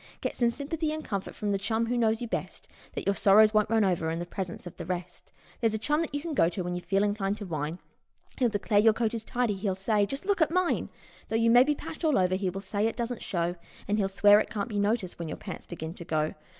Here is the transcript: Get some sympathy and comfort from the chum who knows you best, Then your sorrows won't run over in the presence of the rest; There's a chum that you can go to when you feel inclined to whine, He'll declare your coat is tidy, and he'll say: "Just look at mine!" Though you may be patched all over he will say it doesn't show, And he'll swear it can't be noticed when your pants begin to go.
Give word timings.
Get 0.19 0.35
some 0.35 0.49
sympathy 0.49 0.91
and 0.91 1.05
comfort 1.05 1.35
from 1.35 1.51
the 1.51 1.59
chum 1.59 1.85
who 1.85 1.95
knows 1.95 2.23
you 2.23 2.27
best, 2.27 2.67
Then 2.95 3.03
your 3.05 3.13
sorrows 3.13 3.53
won't 3.53 3.69
run 3.69 3.85
over 3.85 4.09
in 4.09 4.17
the 4.17 4.25
presence 4.25 4.65
of 4.65 4.77
the 4.77 4.85
rest; 4.87 5.31
There's 5.59 5.75
a 5.75 5.77
chum 5.77 6.01
that 6.01 6.11
you 6.15 6.19
can 6.21 6.33
go 6.33 6.49
to 6.49 6.63
when 6.63 6.73
you 6.73 6.81
feel 6.81 7.03
inclined 7.03 7.37
to 7.37 7.45
whine, 7.45 7.77
He'll 8.39 8.49
declare 8.49 8.79
your 8.79 8.93
coat 8.93 9.13
is 9.13 9.23
tidy, 9.23 9.53
and 9.53 9.61
he'll 9.61 9.75
say: 9.75 10.07
"Just 10.07 10.25
look 10.25 10.41
at 10.41 10.49
mine!" 10.49 10.89
Though 11.29 11.35
you 11.35 11.51
may 11.51 11.63
be 11.63 11.75
patched 11.75 12.03
all 12.03 12.17
over 12.17 12.33
he 12.33 12.49
will 12.49 12.61
say 12.61 12.87
it 12.87 12.95
doesn't 12.95 13.21
show, 13.21 13.57
And 13.87 13.99
he'll 13.99 14.07
swear 14.07 14.39
it 14.39 14.49
can't 14.49 14.69
be 14.69 14.79
noticed 14.79 15.19
when 15.19 15.27
your 15.27 15.37
pants 15.37 15.67
begin 15.67 15.93
to 15.93 16.03
go. 16.05 16.33